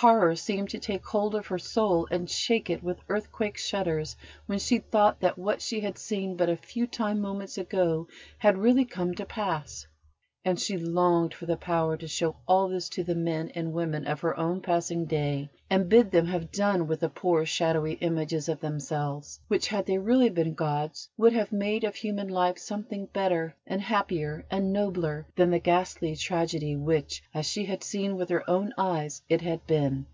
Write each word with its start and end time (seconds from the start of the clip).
Horror 0.00 0.36
seemed 0.36 0.70
to 0.70 0.78
take 0.78 1.04
hold 1.04 1.34
of 1.34 1.48
her 1.48 1.58
soul 1.58 2.06
and 2.08 2.30
shake 2.30 2.70
it 2.70 2.84
with 2.84 3.00
earthquake 3.08 3.56
shudders 3.58 4.14
when 4.46 4.60
she 4.60 4.78
thought 4.78 5.18
that 5.18 5.36
what 5.36 5.60
she 5.60 5.80
had 5.80 5.98
seen 5.98 6.36
but 6.36 6.48
a 6.48 6.56
few 6.56 6.86
time 6.86 7.20
moments 7.20 7.58
ago 7.58 8.06
had 8.38 8.56
really 8.58 8.84
come 8.84 9.16
to 9.16 9.24
pass; 9.26 9.88
and 10.44 10.58
she 10.58 10.78
longed 10.78 11.34
for 11.34 11.44
the 11.44 11.56
power 11.56 11.96
to 11.96 12.06
show 12.06 12.34
all 12.46 12.68
this 12.68 12.88
to 12.88 13.02
the 13.04 13.14
men 13.14 13.50
and 13.56 13.72
women 13.72 14.06
of 14.06 14.20
her 14.20 14.38
own 14.38 14.62
passing 14.62 15.04
day, 15.04 15.50
and 15.68 15.88
bid 15.90 16.10
them 16.12 16.24
have 16.24 16.50
done 16.52 16.86
with 16.86 17.00
the 17.00 17.08
poor, 17.10 17.44
shadowy 17.44 17.92
images 17.94 18.48
of 18.48 18.58
themselves, 18.60 19.40
which, 19.48 19.66
had 19.66 19.84
they 19.84 19.98
really 19.98 20.30
been 20.30 20.54
gods, 20.54 21.10
would 21.18 21.34
have 21.34 21.52
made 21.52 21.84
of 21.84 21.94
human 21.96 22.28
life 22.28 22.56
something 22.56 23.04
better 23.06 23.54
and 23.66 23.82
happier 23.82 24.46
and 24.50 24.72
nobler 24.72 25.26
than 25.36 25.50
the 25.50 25.58
ghastly 25.58 26.16
tragedy 26.16 26.74
which, 26.74 27.20
as 27.34 27.44
she 27.44 27.66
had 27.66 27.82
seen 27.82 28.16
with 28.16 28.30
her 28.30 28.48
own 28.48 28.72
eyes, 28.78 29.20
it 29.28 29.42
had 29.42 29.66
been. 29.66 30.06